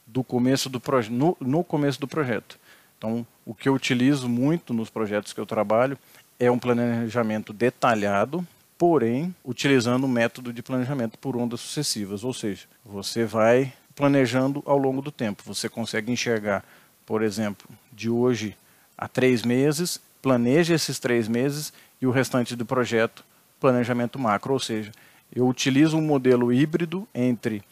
do 0.07 0.23
começo 0.23 0.69
do 0.69 0.81
no, 1.11 1.37
no 1.41 1.65
começo 1.65 2.01
do 2.01 2.07
projeto. 2.07 2.59
Então, 2.97 3.27
o 3.45 3.55
que 3.55 3.69
eu 3.69 3.75
utilizo 3.75 4.29
muito 4.29 4.73
nos 4.73 4.89
projetos 4.89 5.33
que 5.33 5.41
eu 5.41 5.47
trabalho 5.47 5.99
é 6.39 6.51
um 6.51 6.59
planejamento 6.59 7.53
detalhado, 7.53 8.47
porém 8.79 9.35
utilizando 9.45 10.05
o 10.05 10.09
método 10.09 10.53
de 10.53 10.63
planejamento 10.63 11.19
por 11.19 11.37
ondas 11.37 11.61
sucessivas, 11.61 12.25
ou 12.25 12.33
seja, 12.33 12.67
você 12.85 13.25
vai 13.25 13.73
planejando 13.95 14.63
ao 14.67 14.77
longo 14.77 15.01
do 15.01 15.11
tempo. 15.11 15.43
Você 15.47 15.69
consegue 15.69 16.13
enxergar, 16.13 16.65
por 17.05 17.23
exemplo, 17.23 17.69
de 17.93 18.11
hoje 18.11 18.57
a 18.97 19.09
três 19.09 19.43
meses, 19.43 20.01
planeja 20.21 20.75
esses 20.75 20.99
três 20.99 21.29
meses 21.29 21.73
e 22.01 22.07
o 22.07 22.11
restante 22.11 22.55
do 22.55 22.67
projeto, 22.67 23.25
planejamento 23.59 24.19
macro, 24.19 24.53
ou 24.53 24.61
seja, 24.61 24.93
eu 25.35 25.49
utilizo 25.49 25.97
um 25.97 26.03
modelo 26.03 26.53
híbrido 26.53 27.09
entre 27.15 27.63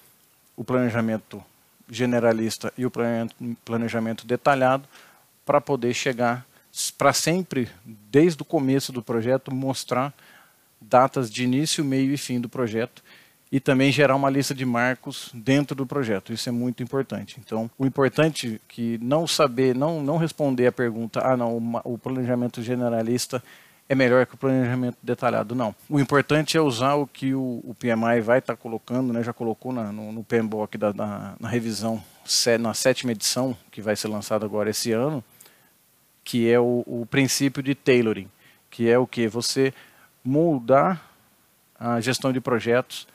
o 0.56 0.64
planejamento 0.64 1.44
generalista 1.88 2.72
e 2.76 2.86
o 2.86 2.92
planejamento 3.64 4.26
detalhado 4.26 4.88
para 5.44 5.60
poder 5.60 5.94
chegar 5.94 6.46
para 6.98 7.12
sempre, 7.12 7.68
desde 7.84 8.42
o 8.42 8.44
começo 8.44 8.90
do 8.90 9.02
projeto, 9.02 9.54
mostrar 9.54 10.12
datas 10.80 11.30
de 11.30 11.44
início, 11.44 11.84
meio 11.84 12.12
e 12.12 12.16
fim 12.16 12.40
do 12.40 12.48
projeto 12.48 13.02
e 13.54 13.60
também 13.60 13.92
gerar 13.92 14.16
uma 14.16 14.28
lista 14.28 14.52
de 14.52 14.64
marcos 14.64 15.30
dentro 15.32 15.76
do 15.76 15.86
projeto. 15.86 16.32
Isso 16.32 16.48
é 16.48 16.52
muito 16.52 16.82
importante. 16.82 17.36
Então, 17.38 17.70
o 17.78 17.86
importante 17.86 18.56
é 18.56 18.60
que 18.66 18.98
não 19.00 19.28
saber, 19.28 19.76
não, 19.76 20.02
não 20.02 20.16
responder 20.16 20.66
a 20.66 20.72
pergunta, 20.72 21.20
ah, 21.24 21.36
não, 21.36 21.80
o 21.84 21.96
planejamento 21.96 22.60
generalista 22.60 23.40
é 23.88 23.94
melhor 23.94 24.26
que 24.26 24.34
o 24.34 24.38
planejamento 24.38 24.96
detalhado. 25.02 25.54
Não. 25.54 25.74
O 25.88 26.00
importante 26.00 26.56
é 26.56 26.60
usar 26.60 26.94
o 26.94 27.06
que 27.06 27.34
o, 27.34 27.60
o 27.64 27.76
PMI 27.78 28.20
vai 28.20 28.38
estar 28.38 28.56
tá 28.56 28.56
colocando, 28.56 29.12
né, 29.12 29.22
já 29.22 29.32
colocou 29.32 29.72
na, 29.72 29.92
no, 29.92 30.12
no 30.12 30.24
PMBOK 30.24 30.78
da, 30.78 30.92
da, 30.92 31.34
na 31.38 31.48
revisão, 31.48 32.02
na 32.60 32.74
sétima 32.74 33.12
edição, 33.12 33.56
que 33.70 33.82
vai 33.82 33.94
ser 33.96 34.08
lançada 34.08 34.46
agora 34.46 34.70
esse 34.70 34.92
ano, 34.92 35.22
que 36.22 36.50
é 36.50 36.58
o, 36.58 36.82
o 36.86 37.06
princípio 37.10 37.62
de 37.62 37.74
tailoring, 37.74 38.28
que 38.70 38.88
é 38.88 38.98
o 38.98 39.06
que? 39.06 39.28
Você 39.28 39.74
moldar 40.24 41.02
a 41.78 42.00
gestão 42.00 42.32
de 42.32 42.40
projetos 42.40 43.06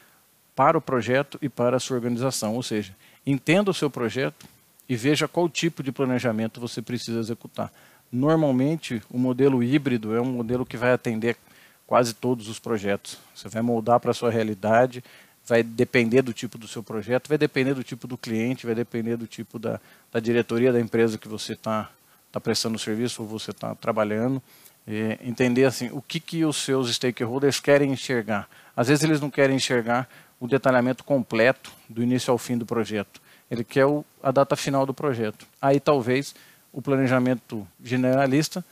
para 0.55 0.77
o 0.77 0.81
projeto 0.81 1.39
e 1.41 1.49
para 1.49 1.77
a 1.77 1.79
sua 1.79 1.95
organização. 1.95 2.53
Ou 2.55 2.61
seja, 2.61 2.95
entenda 3.25 3.71
o 3.71 3.73
seu 3.73 3.89
projeto 3.89 4.45
e 4.87 4.95
veja 4.95 5.27
qual 5.27 5.49
tipo 5.49 5.81
de 5.81 5.91
planejamento 5.91 6.59
você 6.59 6.81
precisa 6.81 7.19
executar. 7.19 7.71
Normalmente, 8.11 9.01
o 9.09 9.17
modelo 9.17 9.61
híbrido 9.63 10.15
é 10.15 10.21
um 10.21 10.31
modelo 10.31 10.65
que 10.65 10.77
vai 10.77 10.91
atender 10.91 11.37
quase 11.85 12.13
todos 12.13 12.47
os 12.47 12.59
projetos. 12.59 13.17
Você 13.35 13.49
vai 13.49 13.61
moldar 13.61 13.99
para 13.99 14.11
a 14.11 14.13
sua 14.13 14.29
realidade, 14.29 15.03
vai 15.45 15.63
depender 15.63 16.21
do 16.21 16.33
tipo 16.33 16.57
do 16.57 16.67
seu 16.67 16.83
projeto, 16.83 17.27
vai 17.27 17.37
depender 17.37 17.73
do 17.73 17.83
tipo 17.83 18.07
do 18.07 18.17
cliente, 18.17 18.65
vai 18.65 18.75
depender 18.75 19.17
do 19.17 19.25
tipo 19.25 19.57
da, 19.57 19.79
da 20.11 20.19
diretoria 20.19 20.71
da 20.71 20.79
empresa 20.79 21.17
que 21.17 21.27
você 21.27 21.53
está 21.53 21.89
está 22.29 22.39
prestando 22.39 22.77
serviço 22.77 23.23
ou 23.23 23.27
você 23.27 23.51
está 23.51 23.75
trabalhando. 23.75 24.41
É, 24.87 25.19
entender 25.21 25.65
assim 25.65 25.89
o 25.91 26.01
que, 26.01 26.19
que 26.19 26.45
os 26.45 26.57
seus 26.57 26.93
stakeholders 26.95 27.59
querem 27.59 27.91
enxergar. 27.91 28.47
Às 28.75 28.87
vezes 28.87 29.03
eles 29.03 29.19
não 29.19 29.29
querem 29.29 29.55
enxergar 29.55 30.07
o 30.39 30.47
detalhamento 30.47 31.03
completo 31.03 31.71
do 31.87 32.01
início 32.01 32.31
ao 32.31 32.37
fim 32.37 32.57
do 32.57 32.65
projeto. 32.65 33.21
Ele 33.51 33.63
quer 33.63 33.85
o, 33.85 34.05
a 34.23 34.31
data 34.31 34.55
final 34.55 34.85
do 34.85 34.93
projeto. 34.93 35.45
Aí 35.61 35.79
talvez 35.79 36.33
o 36.71 36.81
planejamento 36.81 37.67
generalista 37.83 38.63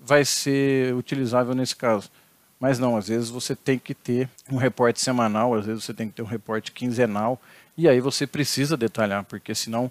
vai 0.00 0.24
ser 0.24 0.94
utilizável 0.94 1.54
nesse 1.54 1.76
caso. 1.76 2.10
Mas 2.58 2.78
não, 2.78 2.96
às 2.96 3.08
vezes 3.08 3.30
você 3.30 3.56
tem 3.56 3.78
que 3.78 3.94
ter 3.94 4.28
um 4.50 4.56
reporte 4.56 5.00
semanal, 5.00 5.54
às 5.54 5.66
vezes 5.66 5.84
você 5.84 5.94
tem 5.94 6.08
que 6.08 6.14
ter 6.14 6.22
um 6.22 6.26
reporte 6.26 6.72
quinzenal, 6.72 7.40
e 7.76 7.88
aí 7.88 8.00
você 8.00 8.26
precisa 8.26 8.76
detalhar, 8.76 9.24
porque 9.24 9.54
senão 9.54 9.90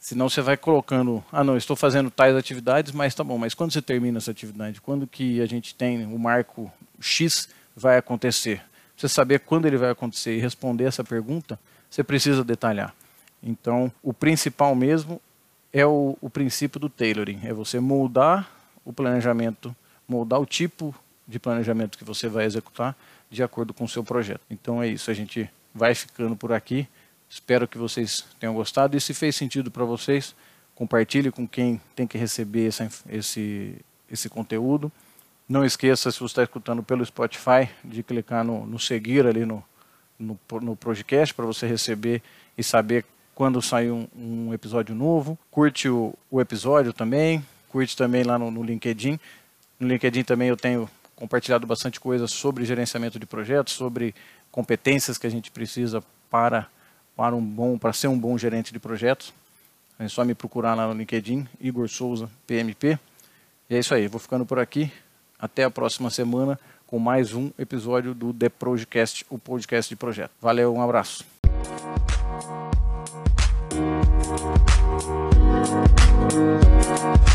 Senão 0.00 0.28
você 0.28 0.40
vai 0.40 0.56
colocando, 0.56 1.22
ah 1.30 1.44
não, 1.44 1.56
estou 1.56 1.76
fazendo 1.76 2.10
tais 2.10 2.34
atividades, 2.34 2.92
mas 2.92 3.14
tá 3.14 3.22
bom, 3.22 3.36
mas 3.36 3.52
quando 3.52 3.72
você 3.72 3.82
termina 3.82 4.16
essa 4.16 4.30
atividade? 4.30 4.80
Quando 4.80 5.06
que 5.06 5.40
a 5.42 5.46
gente 5.46 5.74
tem 5.74 6.06
o 6.06 6.18
marco 6.18 6.72
X 7.00 7.48
vai 7.76 7.98
acontecer? 7.98 8.62
Você 8.96 9.08
saber 9.08 9.40
quando 9.40 9.66
ele 9.66 9.76
vai 9.76 9.90
acontecer 9.90 10.36
e 10.36 10.40
responder 10.40 10.84
essa 10.84 11.04
pergunta, 11.04 11.58
você 11.90 12.02
precisa 12.02 12.42
detalhar. 12.42 12.94
Então, 13.42 13.92
o 14.02 14.14
principal 14.14 14.74
mesmo 14.74 15.20
é 15.80 15.86
o, 15.86 16.16
o 16.20 16.30
princípio 16.30 16.80
do 16.80 16.88
tailoring, 16.88 17.40
é 17.44 17.52
você 17.52 17.78
moldar 17.80 18.50
o 18.84 18.92
planejamento, 18.92 19.74
moldar 20.06 20.40
o 20.40 20.46
tipo 20.46 20.94
de 21.26 21.38
planejamento 21.38 21.98
que 21.98 22.04
você 22.04 22.28
vai 22.28 22.44
executar 22.44 22.96
de 23.30 23.42
acordo 23.42 23.74
com 23.74 23.84
o 23.84 23.88
seu 23.88 24.02
projeto. 24.02 24.40
Então 24.50 24.82
é 24.82 24.88
isso, 24.88 25.10
a 25.10 25.14
gente 25.14 25.48
vai 25.74 25.94
ficando 25.94 26.34
por 26.34 26.52
aqui. 26.52 26.88
Espero 27.28 27.68
que 27.68 27.76
vocês 27.76 28.24
tenham 28.40 28.54
gostado 28.54 28.96
e 28.96 29.00
se 29.00 29.12
fez 29.12 29.36
sentido 29.36 29.70
para 29.70 29.84
vocês, 29.84 30.34
compartilhe 30.74 31.30
com 31.30 31.46
quem 31.46 31.80
tem 31.94 32.06
que 32.06 32.16
receber 32.16 32.68
essa, 32.68 32.88
esse, 33.08 33.76
esse 34.10 34.28
conteúdo. 34.28 34.90
Não 35.46 35.64
esqueça, 35.64 36.10
se 36.10 36.18
você 36.18 36.32
está 36.32 36.42
escutando 36.42 36.82
pelo 36.82 37.04
Spotify, 37.04 37.68
de 37.84 38.02
clicar 38.02 38.44
no, 38.44 38.66
no 38.66 38.78
seguir 38.78 39.26
ali 39.26 39.44
no, 39.44 39.62
no, 40.18 40.38
no 40.62 40.76
podcast 40.76 41.34
para 41.34 41.44
você 41.44 41.66
receber 41.66 42.22
e 42.56 42.62
saber 42.62 43.04
quando 43.38 43.62
sair 43.62 43.92
um, 43.92 44.08
um 44.16 44.52
episódio 44.52 44.96
novo. 44.96 45.38
Curte 45.48 45.88
o, 45.88 46.12
o, 46.28 46.40
episódio 46.40 46.92
também, 46.92 47.46
curte 47.68 47.96
também 47.96 48.24
lá 48.24 48.36
no, 48.36 48.50
no 48.50 48.64
LinkedIn. 48.64 49.16
No 49.78 49.86
LinkedIn 49.86 50.24
também 50.24 50.48
eu 50.48 50.56
tenho 50.56 50.90
compartilhado 51.14 51.64
bastante 51.64 52.00
coisa 52.00 52.26
sobre 52.26 52.64
gerenciamento 52.64 53.16
de 53.16 53.26
projetos, 53.26 53.74
sobre 53.74 54.12
competências 54.50 55.16
que 55.16 55.24
a 55.24 55.30
gente 55.30 55.52
precisa 55.52 56.02
para 56.28 56.66
para 57.16 57.36
um 57.36 57.40
bom, 57.40 57.78
para 57.78 57.92
ser 57.92 58.08
um 58.08 58.18
bom 58.18 58.36
gerente 58.36 58.72
de 58.72 58.80
projetos. 58.80 59.32
É 60.00 60.08
só 60.08 60.24
me 60.24 60.34
procurar 60.34 60.74
lá 60.74 60.88
no 60.88 60.94
LinkedIn, 60.94 61.46
Igor 61.60 61.88
Souza, 61.88 62.28
PMP. 62.44 62.98
E 63.70 63.76
é 63.76 63.78
isso 63.78 63.94
aí, 63.94 64.08
vou 64.08 64.18
ficando 64.18 64.44
por 64.44 64.58
aqui. 64.58 64.90
Até 65.38 65.62
a 65.62 65.70
próxima 65.70 66.10
semana 66.10 66.58
com 66.88 66.98
mais 66.98 67.34
um 67.34 67.52
episódio 67.56 68.14
do 68.14 68.34
The 68.34 68.48
Projecast, 68.48 69.24
o 69.30 69.38
podcast 69.38 69.88
de 69.88 69.94
projeto. 69.94 70.32
Valeu, 70.40 70.74
um 70.74 70.82
abraço. 70.82 71.37
Thank 76.18 77.22
you. 77.22 77.27